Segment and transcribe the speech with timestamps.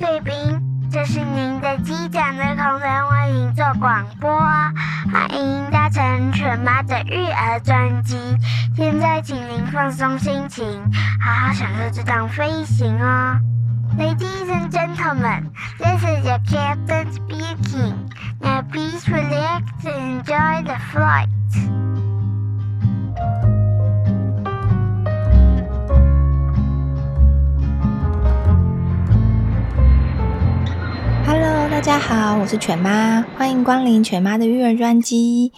[0.00, 0.32] 贵宾，
[0.90, 4.30] 这是您的机长的空中为您做广播，
[5.12, 8.16] 欢迎搭乘犬妈的育儿专机。
[8.74, 10.66] 现在请您放松心情，
[11.22, 13.38] 好好享受这趟飞行哦。
[13.98, 17.92] Ladies and gentlemen, this is your captain speaking.
[18.40, 21.28] Now please relax and enjoy the flight.
[31.80, 35.50] 大家好，我是犬妈，欢迎光临犬妈的育儿专机。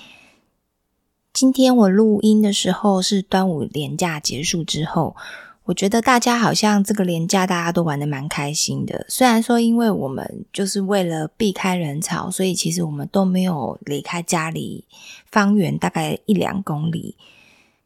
[1.33, 5.17] 今天我录音的时候是端午连假结束之后。
[5.65, 9.05] 我觉得大家好像这个连假大家都玩得蛮开心的。
[9.09, 14.85] 虽然说，因为我们就是为了避开人潮，所以其实我们都没有离开家里
[15.29, 17.17] 方圆大概一两公里。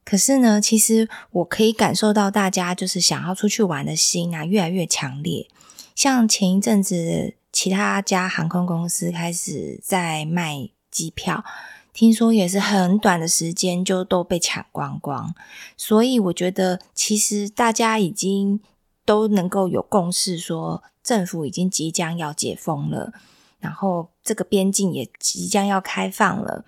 [0.05, 5.49] 可是呢，其实我可以感受到大家就是想要出去玩的心啊，越来越强烈。
[5.95, 11.43] 像前一阵子，其他家航空公司开始在卖机票。
[11.91, 15.35] 听说也是很短的时间就都被抢光光，
[15.75, 18.61] 所以我觉得其实大家已经
[19.07, 23.15] 都能够有共识，说政府已经即将要解封了，
[23.59, 26.67] 然后这个边境也即将要开放了。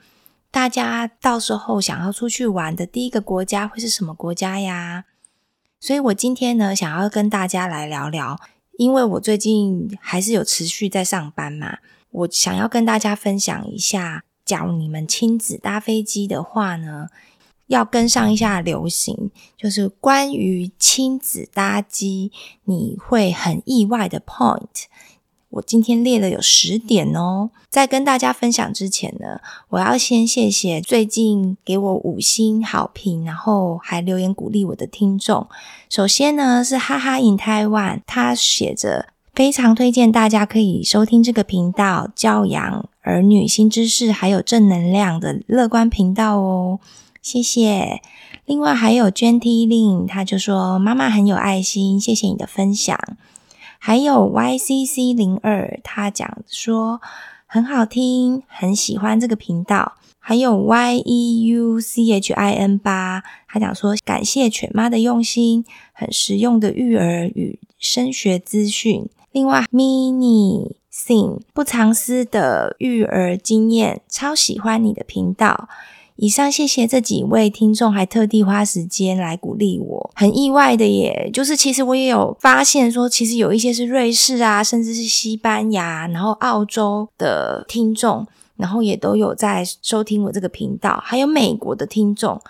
[0.51, 5.05] 大家到时候想要出去玩的第一个国家会是什么国家呀？
[5.79, 8.41] 所以我今天呢，想要跟大家来聊聊，
[8.79, 11.79] 因为我最近还是有持续在上班嘛，
[12.11, 14.23] 我想要跟大家分享一下。
[14.45, 17.09] 假如你们亲子搭飞机的话呢，
[17.67, 22.31] 要跟上一下流行，就是关于亲子搭机
[22.65, 24.85] 你会很意外的 point。
[25.51, 27.51] 我今天列了有十点哦。
[27.69, 35.47] 在跟大家分享之前呢，我要先谢谢最近给我五星好评，然后还留言鼓励我的听众。
[35.89, 39.09] 首先呢是哈哈 in Taiwan，他写着。
[39.35, 46.81] 非常推荐大家可以收听这个频道，教养儿女新知识，还有正能量的乐观频道哦，
[47.23, 48.03] 谢谢。
[48.47, 52.99] 另外还有 Genty Lin，他就说妈妈很有爱心，谢谢你的分享。
[53.79, 57.01] 还有 YCC 零二，他讲说
[57.47, 59.95] 很好听，很喜欢这个频道。
[60.21, 61.99] 还有 YEUCHIN
[62.81, 69.09] 八，他讲说感谢犬妈的用心，很实用的育儿与升学资讯。
[69.33, 75.69] 另外，Mini Sing 不藏私的育儿经验，超喜欢你的频道。
[76.21, 81.31] 以上谢谢这几位听众，还特地花时间来鼓励我，很意外的耶。
[81.33, 88.27] 就是其实我也有发现说，其实有一些是瑞士啊，甚至是西班牙，然后澳洲的听众，
[88.57, 92.41] 然后也都有在收听我这个频道，还有美国的听众。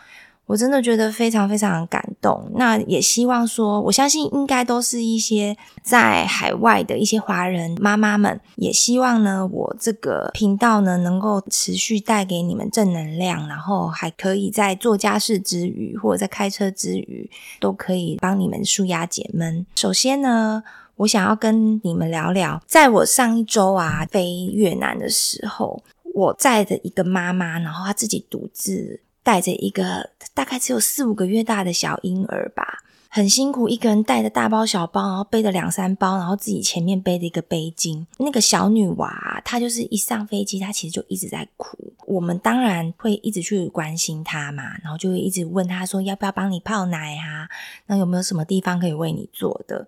[0.48, 19.66] 我真的觉得非常非常感动，那也希望说，我相信应该都是一些在海外的一些华人妈妈们，也希望呢，我这个频道呢能够持续带给你们正能量，然后还可以在做家事之余，或者在开车之余，都可以帮你们舒压解闷。
[19.76, 20.62] 首先呢，
[20.96, 25.82] 我想要跟你们聊聊，在我上一周啊飞越南的时候，
[26.14, 29.02] 我载的一个妈妈，然后她自己独自。
[29.28, 38.06] 带着一个大概只有四五个月大的小婴儿吧，很辛苦，一个人带着大包小包，然后背着两三包，然后自己前面背着一个背巾。
[38.16, 41.76] 那个小女娃，她就是一上飞机，她其实就一直在哭。
[42.06, 47.50] 我们当然会一直去关心她嘛，然后就会一直问她说要不要帮你泡奶啊？
[47.84, 49.86] 那有没有什么地方可以为你做的？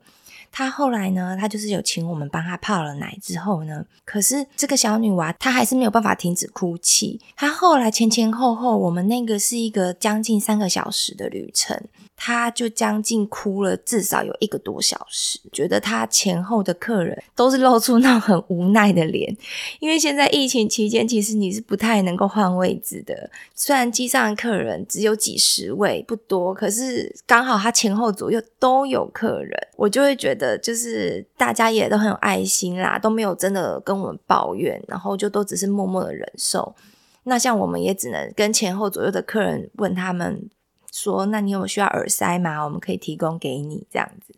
[0.53, 7.21] 她后来呢，她就是有请我们帮她泡了奶之后呢，可是这个小女娃她还是没有办法停止哭泣。
[7.37, 11.81] 她后来前前后后，我们那个是一个将近三个小时的旅程。
[12.23, 15.41] 他就将近哭了，至少有一个多小时。
[15.51, 19.35] 觉得他前后的客人都是露出那种很无奈的脸，
[19.79, 23.31] 因为现在疫情期间，其实你是不太能够换位置的。
[23.55, 36.75] 虽然机上的客人只有几十位，不多，可是刚好他前后左右都有客人，我就会觉得就是大家也都很有爱心啦，都没有真的跟我们抱怨，然后就都只是默默的忍受。
[37.23, 40.51] 那像我们也只能跟前后左右的客人问他们。
[40.93, 42.65] 说，那你有需要耳塞吗？
[42.65, 44.35] 我们可以提供给你这样子。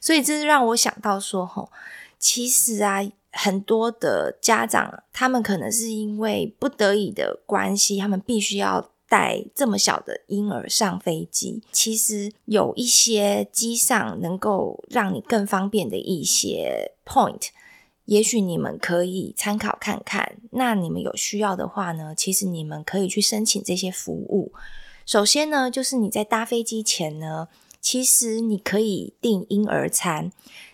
[0.00, 1.70] 所以这是让我想到说，吼，
[2.18, 3.00] 其实啊，
[3.30, 11.62] 很多的家长，他们可能是因为不得已的关系，他们必须要带这么小的婴儿上飞机。
[11.70, 17.48] 其实有一些机上能够让你更方便的一些 point，
[18.06, 20.36] 也许你们可以参考看看。
[20.50, 24.52] 那你们有需要的话呢，其实你们可以去申请这些服务。
[25.04, 27.48] 首先呢，就是你在搭飞机前呢，
[27.80, 30.30] 其实你可以订婴儿餐。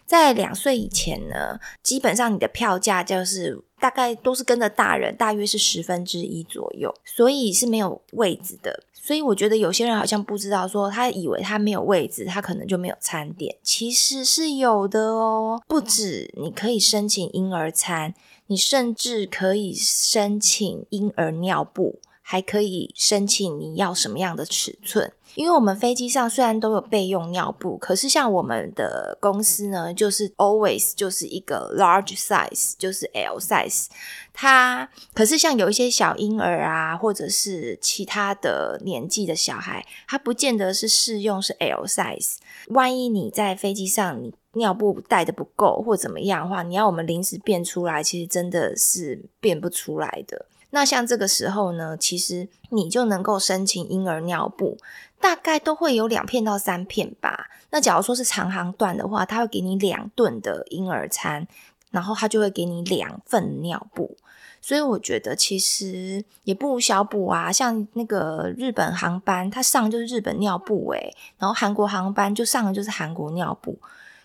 [0.06, 8.84] 在两岁以前呢，基本上你的票价就是大概都是跟着大人，大约是十分之一左右，所以是没有位置的。
[8.94, 15.62] 所以我觉得有些人好像不知道，说他以为他没有位置，他可能就没有餐点，其实是有的哦。
[15.66, 18.14] 不止你可以申请婴儿餐，
[18.46, 25.10] 你甚至可以申请婴儿尿布，还可以申请你要什么样的尺寸。
[25.34, 33.86] 因为我们飞机上虽然都有备用尿布，可是像我们的公司呢，就是 always 就是一个 large size，就是 L size。
[34.34, 42.36] 它可是像有一些小婴儿啊，或者是其他的年纪的小孩，它不见得是适用是 L size。
[42.68, 50.44] 万一你在飞机上你尿布带的不够或怎么样的话，你要我们临时变出来，其实真的是变不出来的。
[50.70, 54.76] 那像这个时候呢，其实你就能够申请婴儿尿布，
[55.20, 57.48] 大概都会有两片到三片吧。
[57.70, 61.46] 那假如说是长航段的话，他会给你两顿的婴儿餐，
[61.90, 64.16] 然后他就会给你两份尿布。
[64.60, 67.50] 所以我觉得其实也不小补啊。
[67.50, 73.78] 像那个日本航班，他上就是日本尿布诶，然后韩国航班就上的就是韩国尿布。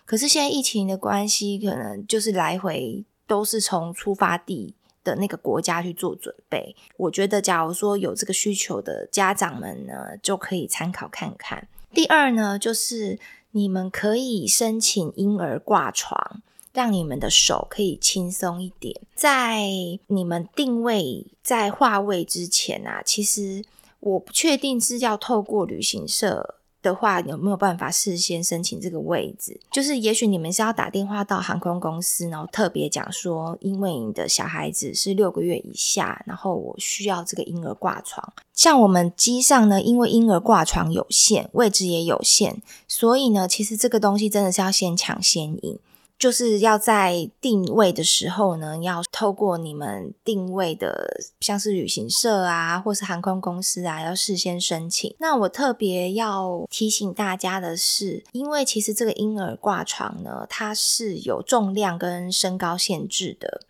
[0.04, 4.74] 可是现在疫情的关系，可能就是来回都是从出发地
[5.04, 11.68] 的那个国家去做准备，我觉得假如说有这个需求的家长们呢，就可以参考看看。
[11.92, 13.18] 第二呢，就是
[13.52, 16.42] 你们可以申请婴儿挂床，
[16.72, 19.00] 让你们的手可以轻松一点。
[19.14, 19.68] 在
[20.08, 23.62] 你们定位在划位之前啊，其实
[24.00, 26.56] 我不确定是要透过旅行社。
[26.84, 29.58] 的话，有没有办法事先申请这个位置？
[29.72, 38.32] 就是也许你们是要打电话到航空公司，然后特别讲说，因为你的小孩子是六个月以下，然后我需要这个婴儿挂床。
[38.52, 45.78] 像我们机上呢，因为婴儿挂床有限，位置也有限，所以呢，其实这个东西真的是要先抢先赢。
[46.16, 55.14] 就是要在定位的时候呢，要透过你们定位的，像是旅行社啊，或是航空公司啊，要事先申请。
[55.18, 63.60] 那我特别要提醒大家的是，因为其实这个婴儿挂床呢，它是有重量跟身高限制的。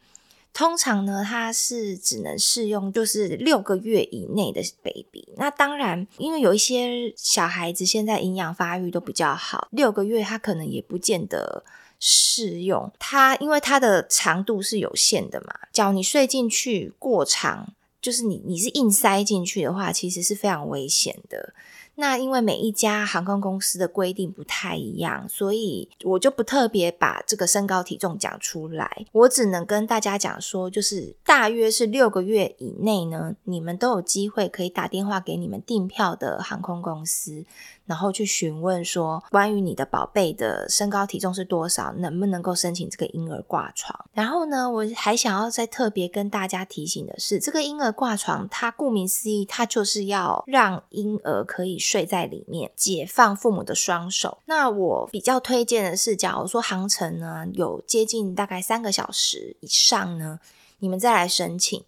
[0.53, 5.27] 通常呢，它是只能适用就是六个月以内的 baby。
[5.37, 11.65] 那当然，因为有一些小孩子现在营养发育都比较好，六个月他可能也不见得。
[11.99, 15.55] 适用它，因为它的长度是有限的嘛。
[15.73, 21.55] 脚你睡进去过长，就是你你是硬塞进去的话，其实是非常危险的。
[21.97, 29.07] 那因为每一家航空公司的规定不太一样，所以我就不特别把这个身高体重讲出来。
[29.13, 37.45] 我只能跟大家讲说，就是大约是六个月以内呢，你们都有机会可以打电话给你们订票的航空公司。
[37.87, 44.07] 然后去询问说，关于你的宝贝的身高体重是多少，能不能够申请这个婴儿挂床？
[44.15, 54.39] 然后呢，我还想要再特别跟大家提醒的是，这个婴儿挂床，它顾名思义，它就是要让婴儿可以睡在里面，解放父母的双手。
[54.47, 60.41] 那我比较推荐的是，假如说航程呢有接近大概三个小时以上呢，
[60.79, 61.85] 你们再来申请，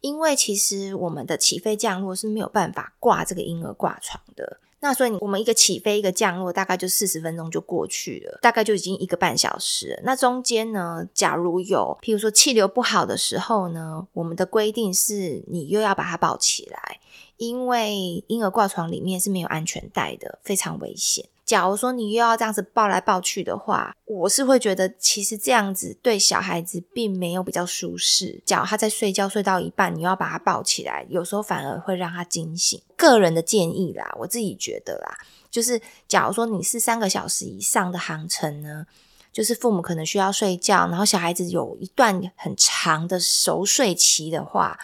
[0.00, 4.58] 因为其实我们的起飞降落是没有办法挂这个婴儿挂床的。
[4.80, 10.00] 那所以我们一个起飞一个降落大概就四十分钟就过去了，大概就已经一个半小时。
[10.04, 17.00] 那中间呢，假如有譬如说气流不好的时候呢，我们的规定是你又要把它抱起来，
[17.38, 21.24] 因为婴儿挂床里面是没有安全带的，非常危险。
[21.46, 28.42] 假如说你又要这样子抱来抱去的话，我是会觉得其实这样子对小孩子并没有比较舒适。
[28.44, 32.78] 假如他在睡觉睡到一半，你又要把他抱起来，有时候反而会让他惊醒。
[32.96, 35.16] 个人的建议啦，我自己觉得啦，
[35.50, 38.86] 就是假如说你是三个小时以上的航程呢，
[39.32, 44.78] 就是父母可能需要睡觉，然后小孩子有一段很长的熟睡期的话，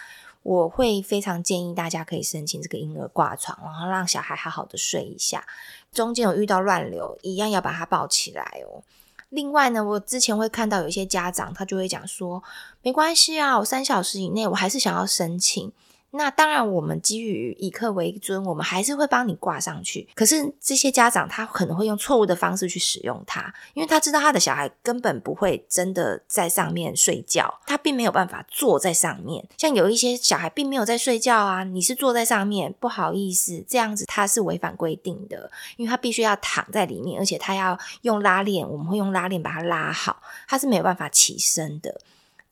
[0.45, 5.43] 我会非常建议大家可以申请这个婴儿挂床，然后让小孩好好的睡一下。
[5.91, 8.83] 中间有遇到乱流，一样要把他抱起来哦。
[9.29, 12.43] 另外呢，我之前会看到有一些家长，他就会讲说，
[12.83, 15.71] 没关系啊，我三小时以内，我还是想要申请。
[16.17, 20.07] 那当然，我们基于以客为尊，我们还是会帮你挂上去。
[20.15, 29.45] 可是这些家长他可能会用错误的方式去使用它，因为他知道他的小孩根本不会真的在上面睡觉，他并没有办法坐在上面。
[29.57, 41.99] 像有一些小孩并没有在睡觉啊，你是坐在上面，不好意思，这样子他是违反规定的，因为他必须要躺在里面，而且他要用拉链，我们会用拉链把他拉好，他是没有办法起身的。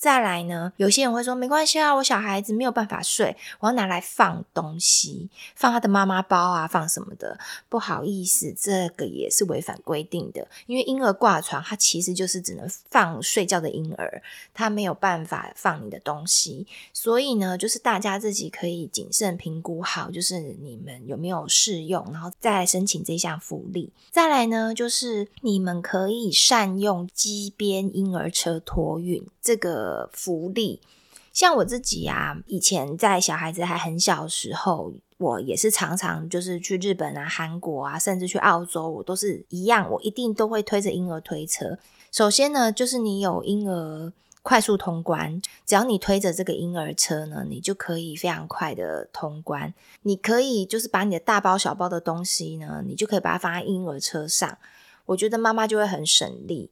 [0.04, 7.40] 再来呢，有些人会说没关系啊，我小孩子没有办法睡，我要拿来放东西，放他的妈妈包啊，放什么的。
[7.70, 14.22] 不好意思，这个也是违反规定的，因为婴儿挂床，它其实就是只能放睡觉的婴儿，
[14.54, 16.68] 它没有办法放你的东西。
[16.92, 23.90] 所以呢，就是大家自己可以谨慎评估好，就是你们有没有适用，然后再来申请这项福利。
[24.12, 30.10] 再来呢，就是你们可以善用机边婴儿车托运这个。
[30.14, 30.80] 福利，
[31.34, 41.78] 像我自己啊，以前在小孩子还很小的时候，我也是常常就是去日本啊、韩国啊，甚至去澳洲，我都是一样，我一定都会推着婴儿推车。
[42.12, 49.74] 首先呢，就是你有婴儿快速通关，只要你推着这个婴儿车呢，你就可以非常快的通关。
[50.04, 54.58] 你可以就是把你的大包小包的东西呢，你就可以把它放在婴儿车上，
[55.08, 56.70] 我觉得妈妈就会很省力。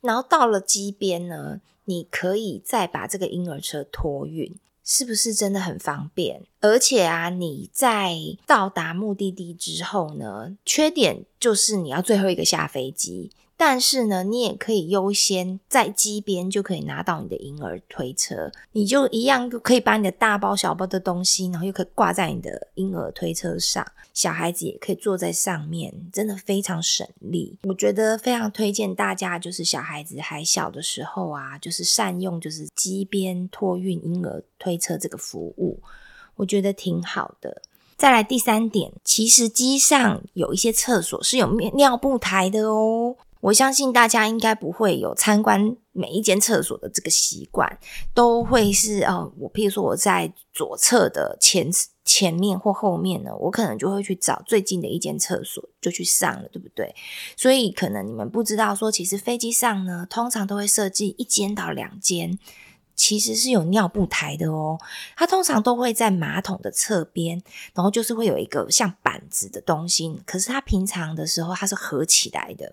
[0.00, 6.42] 然后到了机边呢，你可以再把这个婴儿车托运，是不是真的很方便？
[6.60, 13.30] 而且啊，你在到达目的地之后呢，缺点就是你要最后一个下飞机。
[13.66, 27.58] 但是呢，你也可以优先在机边就可以拿到你的婴儿推车，你就一样可以把你的大包小包的东西，然后又可以挂在你的婴儿推车上，小孩子也可以坐在上面，真的非常省力。
[27.62, 35.80] 我觉得非常推荐大家，就是小孩子还小的时候啊，就是善用就是机边托运婴儿推车这个服务，
[36.36, 37.62] 我觉得挺好的。
[37.96, 43.16] 再来第三点，其实机上有一些厕所是有尿布台的哦。
[43.44, 47.78] 我相信大家应该不会有参观每一间厕所的这个习惯，
[48.14, 51.68] 都会是哦，我譬如说我在左侧的前
[52.06, 56.94] 前面或后面呢，我可能就会去找最近的一间厕所就去上了，对不对？
[57.36, 62.38] 所以可能你们不知道说，其实飞机上呢，通常都会设计一间到两间。
[62.94, 64.78] 其实是有尿布台的哦，
[65.16, 67.42] 它通常都会在马桶的侧边，
[67.74, 72.72] 然后就是会有一个像板子的东西，可是它平常的时候它是合起来的，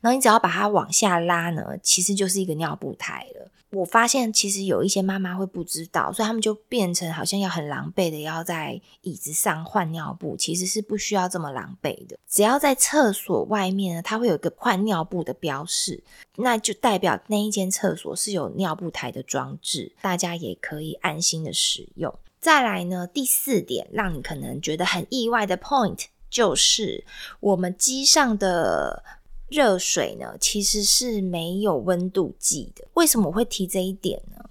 [0.00, 3.50] 然后你只要把它往下拉呢，其实就是一个尿布台了。
[3.72, 12.18] 我发现其实有一些妈妈会不知道，所以他们就变成好像要很狼狈的要在椅子上换尿布，其实是不需要这么狼狈的。
[12.28, 16.04] 只要在厕所外面呢，它会有一个换尿布的标示，
[16.36, 22.14] 那就代表那一间厕所是有尿布台的装置，大家也可以安心的使用。
[22.38, 27.06] 再来呢，第四点让你可能觉得很意外的 point 就是
[27.40, 29.02] 我们机上的。
[29.52, 32.88] 热水呢，其实是没有温度计的。
[32.94, 34.42] 为什么我会提这一点呢？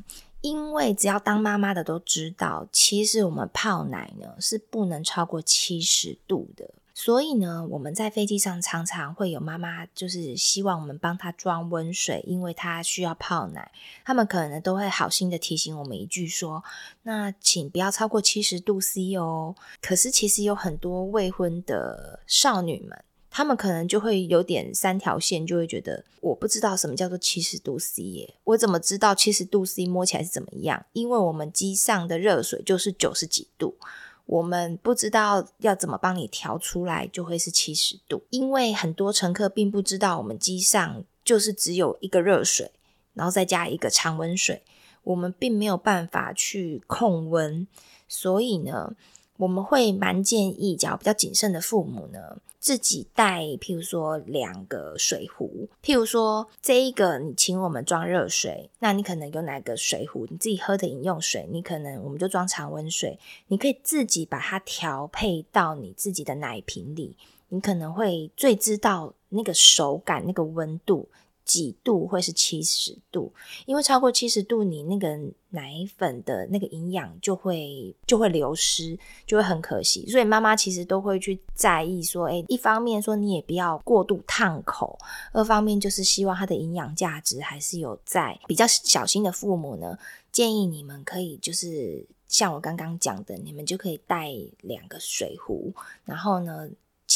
[0.42, 6.70] 因为只要当妈妈的都知道，其实我们泡奶呢是不能超过七十度的。
[6.94, 13.72] 所以呢，我们在飞机上常常会有妈妈就是希望我们帮她装温水，因为她需要泡奶。
[14.06, 16.64] 他们可能都会好心的提醒我们一句说
[17.04, 23.04] ：“那请不要超过七十度 C 哦。”可是其实有很多未婚的少女们。
[23.34, 30.86] 他们可能就会有点三条线，就会觉得我不知道什么叫做七十度 C 耶，我怎么知道七十度 C 摸起来是怎么样？
[30.92, 33.78] 因为我们机上的热水就是九十几度，
[34.26, 38.22] 我们不知道要怎么帮你调出来，就会是七十度。
[38.32, 42.70] 因为很多乘客并不知道我们机上就是只有一个热水，
[43.14, 44.62] 然后再加一个常温水，
[45.04, 47.66] 我们并没有办法去控温，
[48.10, 48.94] 所以呢。
[49.42, 63.18] 我们会蛮建议，假如比较谨慎的父母呢，自己带，譬如说两个水壶，譬如说这一个你请我们装热水，那你可能有哪个水壶，你自己喝的饮用水，你可能我们就装常温水，
[63.48, 67.18] 你可以自己把它调配到你自己的奶瓶里，
[67.50, 71.10] 你可能会最知道那个手感，那个温度。
[71.52, 73.30] 几度会是七十度，
[73.66, 80.08] 因为超过七十度，你那个奶粉的那个营养就会就会流失，就会很可惜。
[80.10, 84.98] 所以妈妈其实都会去在意说，诶，一方面说你也不要过度烫口，
[85.34, 88.40] 二方面就是希望它的营养价值还是有在。
[88.48, 90.00] 比较小心的父母呢，
[90.32, 94.32] 建议你们可以就是像我刚刚讲的，你们就可以带
[94.62, 95.74] 两个水壶，
[96.06, 96.70] 然后呢。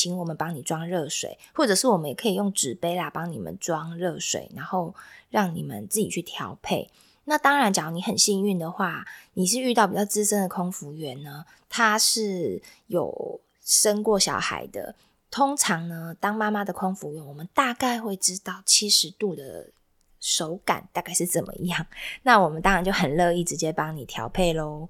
[0.06, 4.94] 请我们帮你装热水，或者是我们也可以用纸杯啦，帮你们装热水，然后
[5.32, 6.92] 让你们自己去调配。
[7.24, 14.94] 那当然，假如你很幸运的话，你是遇到比较资深的空服员呢，他是有生过小孩的。
[15.32, 19.72] 通常呢，当妈妈的空服员，我们大概会知道七十度的
[20.20, 21.88] 手感大概是怎么样。
[22.22, 24.88] 那我们当然就很乐意直接帮你调配喽。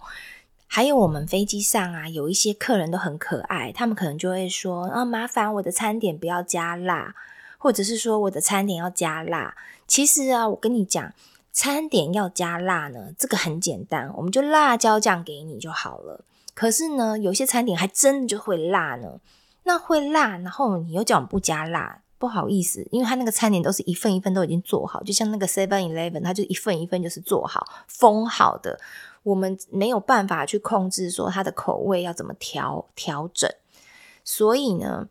[0.75, 7.15] 还有我们飞机上啊，有一些客人都很可爱，他们可能就会说：“啊，麻烦我的餐点不要加辣，
[7.57, 9.55] 或者是说我的餐点要加辣。”
[9.87, 11.13] 其实啊，我跟你讲，
[11.53, 16.25] 餐点要加辣呢，这个很简单，我们就辣椒酱给你就好了。
[16.53, 19.21] 可是呢，有些餐点还真的就会辣呢。
[19.63, 28.79] 那会辣，然后你又叫我不加辣，不好意思，因为他那个餐点都是一份一份都已经做好，就像那个 Seven Eleven，他就一份一份就是做好封好的，
[29.23, 33.49] 我们没有办法去控制说它的口味要怎么调调整，
[34.23, 35.09] 所以呢。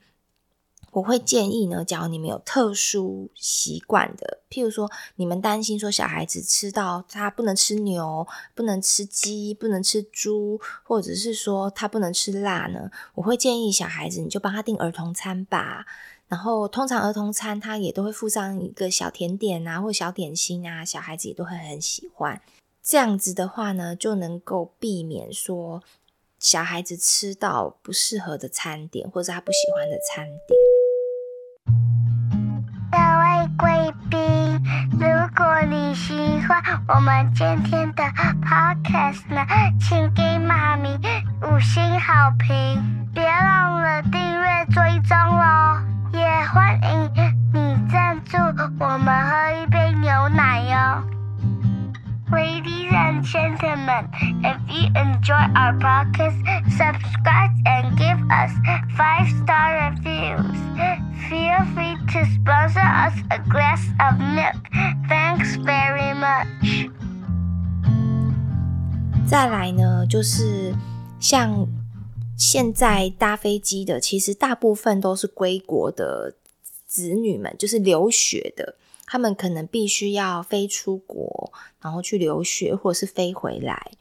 [0.94, 15.84] 我会建议呢，假如你们有特殊习惯的，譬如说你们担心说小孩子吃到他不能吃牛、不能吃鸡、不能吃猪，或者是说他不能吃辣呢，我会建议小孩子你就帮他订儿童餐吧。
[16.28, 22.40] 然后通常儿童餐他也都会附上一个小甜点啊，或小点心啊，小孩子也都会很喜欢。
[22.82, 25.82] 这样子的话呢，就能够避免说
[26.38, 30.58] 小孩子吃到不适合的餐点，或者他不喜欢的餐点。
[32.90, 34.20] 各位贵宾，
[34.92, 36.14] 如果你喜
[36.46, 38.02] 欢我们今天的
[38.42, 39.44] podcast 呢，
[39.80, 40.90] 请给妈咪
[41.42, 45.82] 五星好评，别忘了订阅追踪哦，
[46.14, 47.10] 也欢迎
[47.52, 48.36] 你赞助
[48.78, 51.02] 我们喝一杯牛奶哟。
[52.30, 54.08] Ladies and gentlemen,
[54.42, 56.36] if you enjoy our podcast,
[56.70, 58.52] subscribe and give us
[58.96, 60.56] five star reviews.
[61.28, 64.56] Feel free to sponsor us a glass of milk.
[65.08, 66.90] Thanks very much.
[69.26, 70.74] 再来呢，就是
[71.18, 71.66] 像
[72.36, 76.34] 现在搭飞机的，其实大部分都是归国的
[76.86, 78.76] 子女们，就是留学的。
[79.06, 83.92] 他们可能必须要飞出国，然后去留学，或者是飞回来，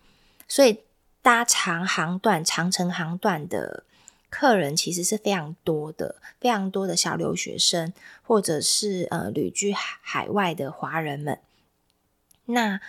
[0.48, 0.80] 所以
[1.22, 3.84] 搭长航段、长程航段的
[4.30, 11.40] 客人其实是非常多的，非常多的小留学生，或者是呃旅居海外的华人们。
[12.46, 12.80] 那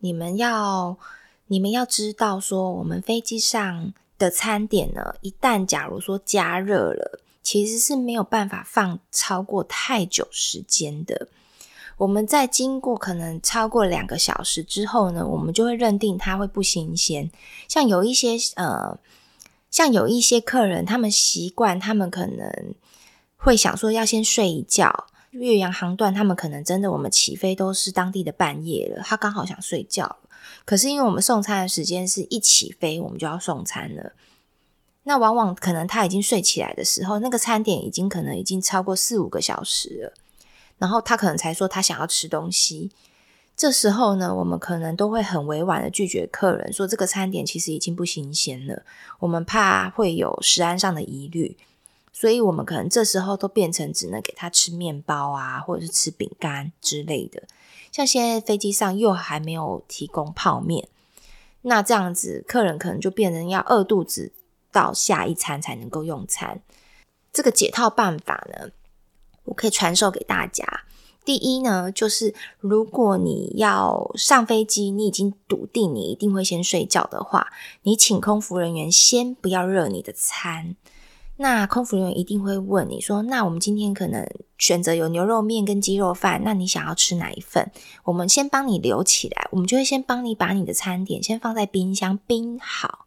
[0.00, 0.98] 你们要，
[1.46, 11.26] 你们要知道说，我们飞机上的餐点呢，一旦假如说加热了，其实是没有办法放超过太久时间的。
[11.96, 17.28] 我们在经过可能超过两个小时之后呢，我们就会认定它会不新鲜。
[17.66, 18.96] 像有一些呃，
[19.72, 22.74] 像有一些客人，他们习惯，他们可能
[23.36, 25.06] 会想说要先睡一觉。
[25.32, 30.16] 岳阳航段，他们可能真的我们起飞都是当地的半夜了，他刚好想睡觉。
[30.64, 34.12] 可是因为我们送餐的时间是一起飞，我们就要送餐了。
[35.04, 40.12] 那往往可能他已经睡起来的时候，那个餐点已经可能已经超过四五个小时了。
[40.78, 42.90] 然后他可能才说他想要吃东西，
[43.56, 48.82] 这时候呢，我们可能都会很委婉的拒绝客人，说这个餐点其实已经不新鲜了，
[49.20, 51.56] 我们怕会有食安上的疑虑，
[52.12, 57.44] 所以我们可能这时候都变成只能给他吃面包啊，或者是吃饼干之类的。
[57.90, 60.88] 像现在飞机上又还没有提供泡面，
[61.62, 64.32] 那这样子客人可能就变成要饿肚子
[64.70, 66.62] 到下一餐才能够用餐。
[67.32, 68.70] 这个解套办法呢，
[69.44, 70.84] 我可以传授给大家。
[71.24, 80.74] 第一呢，就是如果你要上飞机，你已经笃定你一定会先睡觉的话，你请空服人员先不要热你的餐。
[81.36, 84.24] 那空服人员一定会问你说：“那我们今天可能
[84.58, 87.70] 选择有牛肉面跟鸡肉饭，那你想要吃哪一份？
[88.04, 93.06] 我们先帮你留起来，我们就会先帮你把你的餐点先放在冰箱冰好。”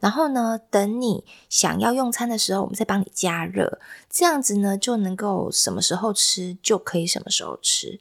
[0.00, 3.78] 然后呢，等你想要用餐的时候，我们再帮你加热，
[4.10, 8.00] 这样子呢就能够什么时候吃就可以什么时候吃。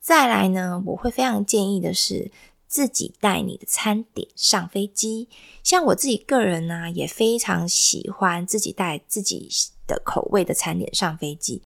[0.00, 2.30] 再来呢，我会非常建议的是
[2.68, 5.28] 自己带你的餐点上飞机。
[5.64, 9.48] 像我自己个人呢，也非常喜欢自己带自己
[9.86, 11.62] 的口味的餐点上飞机，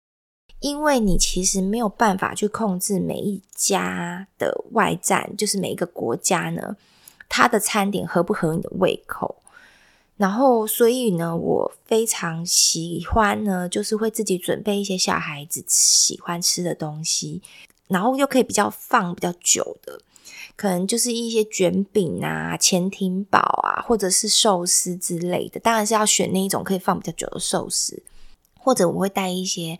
[0.60, 6.76] 因为你其实没有办法去控制每一家的外站，就是每一个国家呢，
[7.28, 9.36] 它的餐点合不合你的胃口。
[10.16, 17.40] 然后，所以呢，我非常喜欢呢，就是会自己准备一些小孩子喜欢吃的东西，
[17.86, 20.00] 然后又可以比较放比较久的，
[20.58, 25.60] 可能就是一些卷饼啊、潜艇堡啊，或者是寿司之类的。
[25.60, 28.02] 当然是要选那一种可以放比较久的寿司，
[28.58, 29.78] 或者我会带一些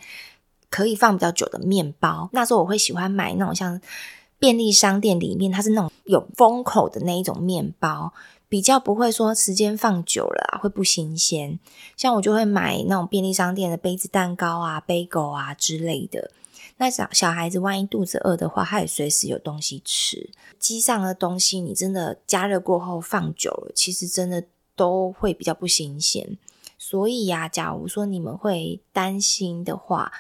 [0.71, 2.31] 可以放比较久的面包。
[2.33, 3.81] 那时候我会喜欢买那种像
[4.39, 8.13] 便利商店里面它是那种有封口的那一种面包。
[8.49, 11.59] 比较不会说时间放久了啊，会不新鲜。
[11.97, 16.31] 像我就会买那种便利商店的杯子蛋糕啊、bagel 啊之类的。
[16.79, 20.31] 那小小孩子万一肚子饿的话，他也随时有东西吃。
[20.59, 26.39] 机上的东西你真的加热过后放久了，其实真的都会比较不新鲜。
[26.79, 30.13] 所以呀，假如说你们会担心的话，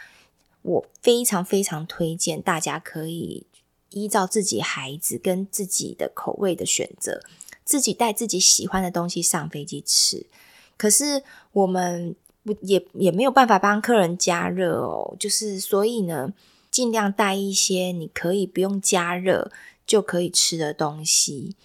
[0.62, 3.47] 我非常非常推荐大家可以
[3.90, 7.23] 依照自己孩子跟自己的口味的选择，
[7.64, 10.27] 自己带自己喜欢的东西上飞机吃。
[10.77, 12.16] 可是我们
[12.61, 16.33] 也也没有办法帮客人加热哦，就是所以呢，
[16.71, 19.51] 尽量带一些你可以不用加热
[19.87, 21.57] 就可以吃的东西。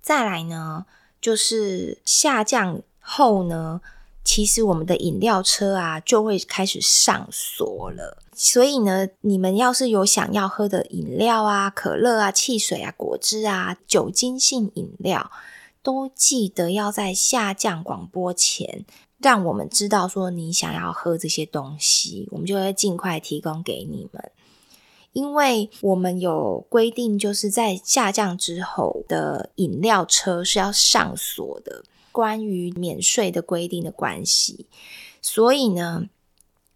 [0.00, 0.86] 再来呢，
[1.20, 3.80] 就是下降后呢，
[4.24, 8.18] 其实我们的饮料车啊就会开始上锁了。
[8.32, 15.30] 所以呢，你们要是有想要喝的饮料啊、可乐啊、汽水啊、果汁啊、酒精性饮料，
[15.82, 18.84] 都记得要在下降广播前，
[19.18, 24.30] 让我们知道说你想要喝这些东西，我们就会尽快提供给你们。
[25.12, 34.66] 因为我们有规定，就是在下降之后的饮料车是要上锁的，关于免税的规定的关系，
[35.22, 36.04] 所以呢，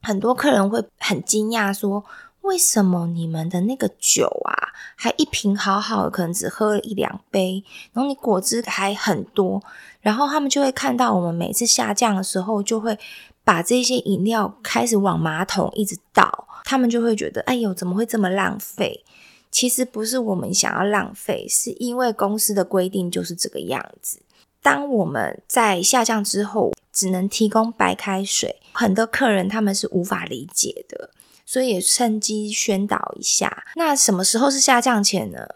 [0.01, 2.03] 很多客人会很惊讶说，
[2.43, 9.63] 为什么你们的那个酒啊，还一瓶好好的，可能只喝了一两杯，然后你果汁还很多，
[10.01, 12.99] 然后他们就会看到我们每次下降的时候，就会
[13.45, 16.47] 把这些饮料开始往马桶一直倒。
[16.65, 19.05] 他们就会觉得，哎呦，怎么会这么浪费？
[19.51, 24.21] 其实不是我们想要浪费，是因为公司的规定就是这个样子。
[24.63, 31.11] 当我们在下降之后，只能提供白开水，很多客人他们是无法理解的，
[31.51, 33.65] 所以也趁机宣导一下。
[33.75, 35.49] 那什么时候是下降前呢？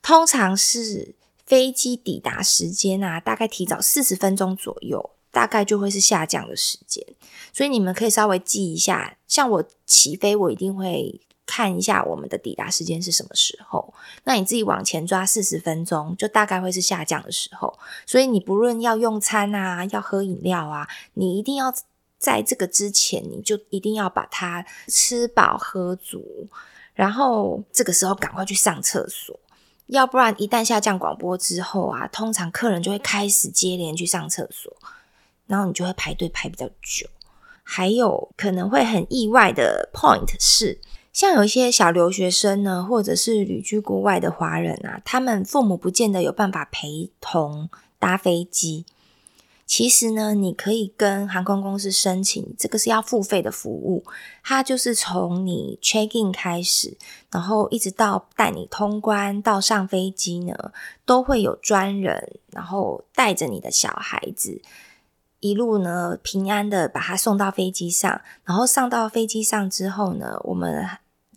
[0.00, 5.10] 通常是飞机抵达时间啊，大概提早四十分钟左右。
[5.30, 7.02] 大概就会是下降的时间，
[7.54, 9.16] 所以你们可以稍微记一下。
[9.26, 13.94] 像我起飞，我一定会看一下我们的抵达时间是什么时候。
[14.24, 17.78] 那你自己往前抓四十分钟，就大概会是下降的时候。
[18.04, 21.72] 所以你不论要用餐啊，要喝饮料啊，你一定要
[22.22, 26.46] 在这个之前，你就一定要把它吃饱喝足，
[26.94, 29.36] 然后这个时候赶快去上厕所，
[29.86, 34.72] 要不然一旦下降广播之后啊，通常客人就会开始接连去上厕所。
[35.48, 37.06] 然后你就会排队排比较久，
[37.62, 40.80] 还有可能会很意外的 point 是，
[41.12, 48.86] 像有一些小留学生呢，或者是旅居国外的华人啊，他们父母不见得有办法陪同搭飞机。
[49.66, 54.04] 其实呢，你可以跟航空公司申请，这个是要付费的服务，
[54.42, 56.98] 它就是从你 check in 开始，
[57.30, 60.72] 然后一直到带你通关到上飞机呢，
[61.06, 64.60] 都会有专人，然后带着你的小孩子。
[65.40, 70.86] 一路呢，平安的把他送到飞机上，然后上到飞机上之后呢，我们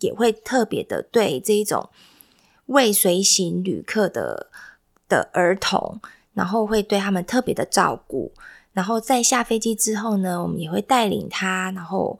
[0.00, 1.88] 也会特别的对这一种
[2.66, 4.50] 未随行旅客的
[5.08, 6.00] 的儿童，
[6.36, 8.30] 然后会对他们特别的照顾。
[8.72, 12.16] 然后在下飞机之后呢，我们也会带领他，然后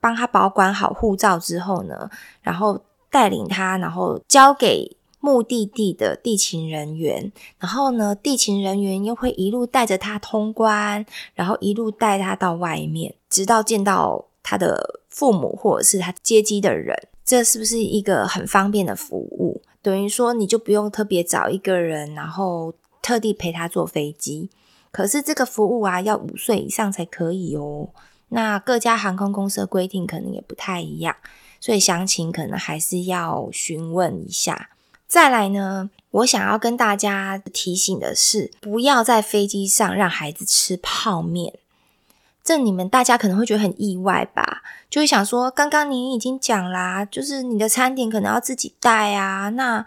[0.00, 2.08] 帮他保管好护照之后呢，
[2.40, 4.96] 然后带领他，然后交给。
[5.18, 16.96] 目的地的地勤人员，然后呢，地勤人员又会一路带着他通关，然后一路带他到外面，直到见到他的父母或者是他接机的人。
[17.24, 19.60] 这是不是一个很方便的服务？
[19.86, 24.50] 等于说你就不用特别找一个人，然后特地陪他坐飞机。
[24.90, 27.90] 可是这个服务啊，要五岁以上才可以哦。
[28.30, 31.14] 那各家航空公司的规定可能也不太一样，
[31.60, 34.70] 所以详情可能还是要询问一下。
[35.06, 41.60] 再来呢，我想要跟大家提醒的是，不要在飞机上让孩子吃泡面。
[42.46, 44.62] 这你们大家可能会觉得很意外吧？
[44.88, 49.48] 就会想说，刚刚您已经讲啦，就是你的餐点可能要自己带啊。
[49.50, 49.84] 那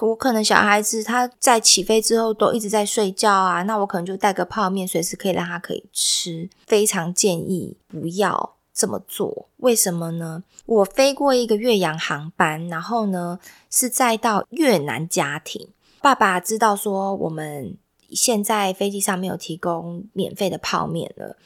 [0.00, 6.48] 我可能小孩子他在起飞之后都一直在睡觉啊，那我可能就带个泡面，随时可以让他可以吃。
[6.66, 8.54] 非常建议不要。
[8.72, 10.44] 这么做，为什么呢？
[10.64, 15.70] 我飞过一个岳阳航班，然后呢是再到越南家庭。
[16.00, 17.76] 爸爸知道说我们
[18.10, 21.36] 现在飞机上没有提供免费的泡面了，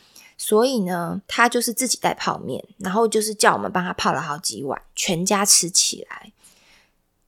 [0.44, 6.32] 所以呢他就是自己带泡面，然后就是叫我们帮他泡了好几碗，全家吃起来。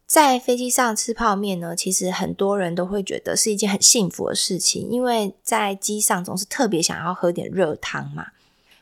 [0.04, 8.32] 在飞机上吃泡面呢，其实很多人都会觉得是一件很幸福的事情，因为在机上总是特别想要喝点热汤嘛。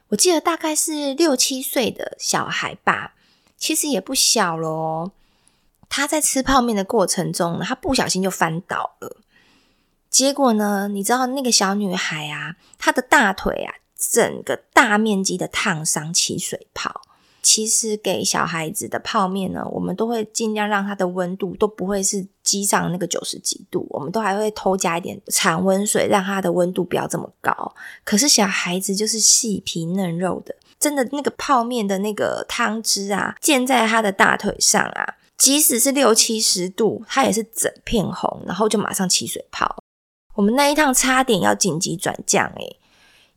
[0.08, 3.12] 我记得大概是六七岁的小孩吧，
[3.58, 5.12] 其实也不小咯。
[5.90, 9.18] 他在吃泡面的过程中，他不小心就翻倒了。
[10.08, 13.74] 结果呢，你知道那个小女孩啊，她的大腿啊，
[14.10, 17.02] 整个大面积的烫伤起水泡。
[17.40, 27.74] 其实给小孩子的泡面呢，我们都会尽量让它的温度都不会是机上那个九十几度，我们都还会偷加一点常温水，让它的温度不要这么高。
[28.04, 39.82] 可是小孩子就是细皮嫩肉的，真的那个泡面的那个汤汁啊，溅在他的大腿上啊，即使是六七十度，它也是整片红，然后就马上起水泡。
[40.36, 42.78] 我们那一趟差点要紧急转降诶，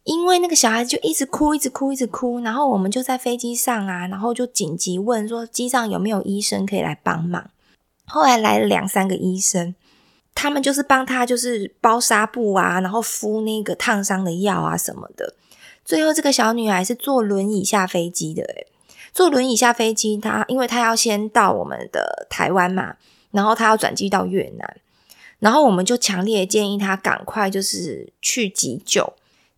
[0.06, 2.40] 因为那个小孩子就一直哭，一直哭，一直哭。
[2.40, 7.50] 然后我们就在飞机上啊，然后就紧急问说机上有没有医生可以来帮忙。
[8.06, 9.74] 后来来了两三个医生，
[10.36, 15.34] 他们就是帮他就是包纱布啊，然后敷那个烫伤的药啊什么的。
[15.84, 18.68] 最后这个小女孩是坐轮椅下飞机的，诶，
[19.12, 22.98] 坐轮椅下飞机，她因为她要先到我们的台湾嘛，
[23.32, 24.78] 然后她要转机到越南，
[25.40, 29.14] 然后我们就强烈建议她赶快就是去急救。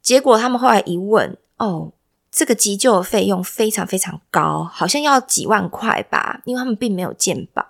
[0.07, 1.91] 结果他们后来一问，哦，
[2.31, 7.65] 这个急救的费用非常非常高，好像要几万块吧，因为他们并没有健保。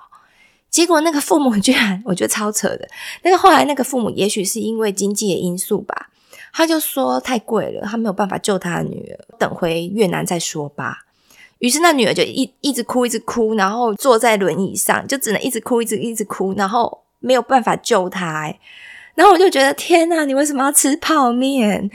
[0.70, 2.88] 结果那个父母居然，我觉得超扯的，
[3.24, 6.12] 那个后来那个父母也许是因为经济的因素吧。
[6.54, 11.06] 他就说太贵了，他没有办法救他的女儿，等回越南再说吧。
[11.58, 18.54] 于是那女儿就一一直哭，一直哭，然后坐在轮椅上，就只能一直哭，一直一直哭，然后没有办法救他。
[19.18, 21.90] 然后我就觉得天呐，你为什么要吃泡面？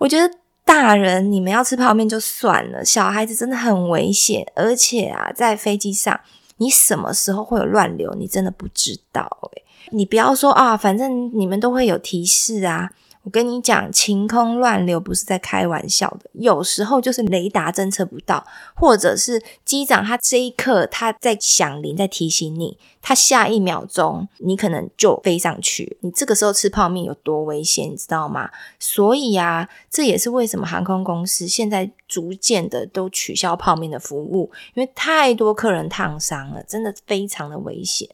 [0.00, 6.18] 我觉得大人你们要吃泡面就算了，小孩子真的很危险，而且啊，在飞机上
[6.56, 9.28] 你什么时候会有乱流，你真的不知道。
[9.52, 12.90] 诶，你不要说啊，反正你们都会有提示啊。
[13.24, 28.50] 我跟你讲，晴空乱流不是在开玩笑的，有时候就是雷达侦测不到，或者是机长他这一刻他在响铃，在提醒你，他下一秒钟你可能就飞上去，你这个时候吃泡面有多危险，你知道吗？
[28.78, 38.06] 所以啊，这也是为什么航空公司现在逐渐的都取消泡面的服务，因为太多客人烫伤了，真的非常的危险。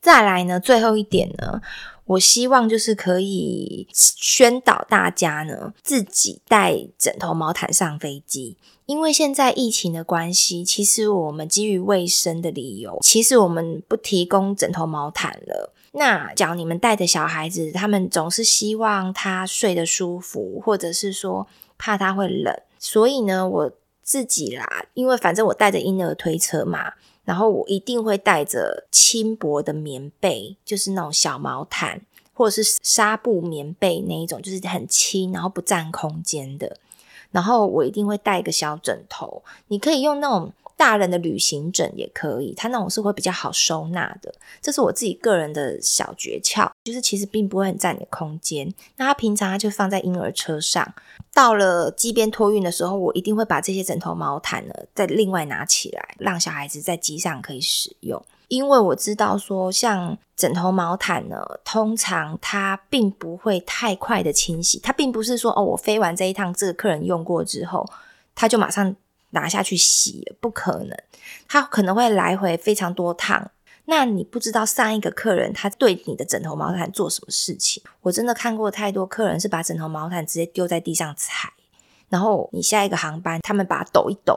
[0.00, 1.60] 再来呢，最后一点呢。
[2.06, 15.72] 我希望就是可以宣导大家呢，自己带枕头毛毯上飞机，因为现在疫情的关系，其实我们基于卫生的理由，其实我们不提供枕头毛毯了。
[15.92, 21.46] 那讲你们带的小孩子，他们总是希望他睡得舒服，或者是说
[21.78, 23.72] 怕他会冷，所以呢，我
[24.04, 26.92] 自己啦，因为反正我带着婴儿推车嘛。
[27.24, 32.02] 然后我一定会带着轻薄的棉被，就是那种小毛毯，
[32.34, 36.76] 或者是纱布棉被那一种，就是很轻，然后不占空间的。
[37.32, 40.52] 然后我一定会带一个小枕头，你可以用那种。
[40.76, 44.34] 大人的旅行枕也可以，它那种是会比较好收纳的。
[44.60, 48.72] 这是我自己个人的小诀窍，就是其实并不会很占你的空间。
[48.96, 50.94] 那它平常它就放在婴儿车上，
[51.32, 58.20] 到了机边托运的时候，我一定会把这些枕头毛毯呢再另外拿起来，让小孩子在机上可以使用。
[58.48, 67.88] 因为我知道说，像枕头毛毯呢，通常它并不会太快的清洗，它并不是说哦，我飞完这一趟，这个客人用过之后，
[68.34, 68.94] 他就马上。
[69.34, 70.96] 拿下去洗，不可能，
[71.46, 73.50] 他可能会来回非常多趟。
[73.84, 77.82] 那你不知道上一个客人他对你的枕头毛毯做什么事情？
[78.00, 81.52] 我真的看过太多客人是把枕头毛毯直接丢在地上踩，
[82.08, 84.34] 然后你下一个航班他们把它抖一抖，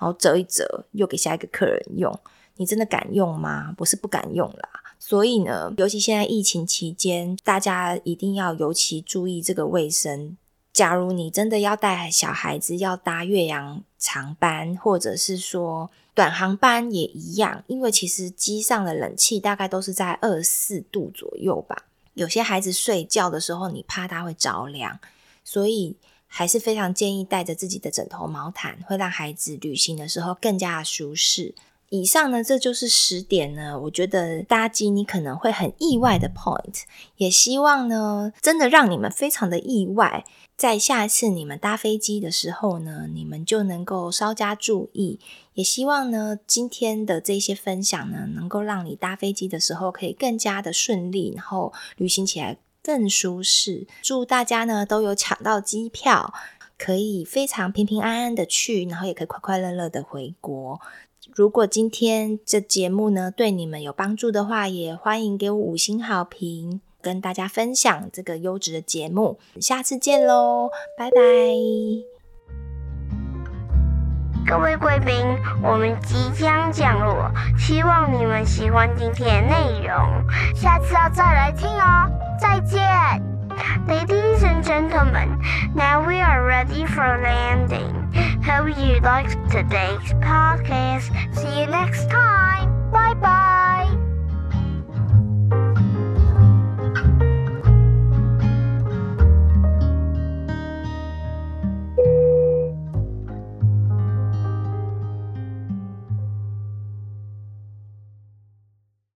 [0.00, 2.18] 然后折一折，又给下一个客人用。
[2.56, 3.72] 你真的敢用吗？
[3.76, 4.68] 不是不敢用啦。
[4.98, 10.36] 所以呢，尤其现在疫情期间，大家一定要尤其注意这个卫生。
[10.72, 21.84] 假如你真的要带小孩子要搭岳阳长班，或者是说短航班也一样，因为其实机上的冷气大概都是在二四度左右吧。
[22.14, 24.98] 有些孩子睡觉的时候，你怕他会着凉，
[25.44, 25.94] 所以
[26.26, 31.54] 还是非常建议带着自己的枕头毛毯，会让孩子旅行的时候更加舒适。
[31.90, 36.82] 以上呢，这就是十点呢，我觉得搭机你可能会很意外的 point，
[37.16, 40.24] 也希望呢，真的让你们非常的意外，
[40.56, 45.18] 在下一次你们搭飞机的时候呢，你们就能够稍加注意。
[45.54, 53.88] 也希望呢，今天的这些分享呢，能够让你搭飞机的时候可以更加的顺利，然后旅行起来更舒适。
[54.00, 56.32] 祝大家呢都有抢到机票，
[56.78, 60.80] 可以非常平平安安的去，然后也可以快快乐乐的回国。
[61.34, 69.38] 如果今天这节目呢对你们有帮助的话，也欢迎给我五星好评，跟大家分享这个优质的节目。
[69.60, 71.20] 下次见喽，拜拜！
[74.46, 75.14] 各位贵宾，
[75.62, 79.96] 我们即将降落，希望你们喜欢今天的内容，
[80.54, 82.10] 下次要再来听哦。
[82.40, 83.39] 再见。
[83.86, 85.40] Ladies and gentlemen,
[85.74, 87.94] now we are ready for landing.
[88.42, 91.10] Hope you liked today's podcast.
[91.34, 92.90] See you next time.
[92.90, 94.09] Bye bye.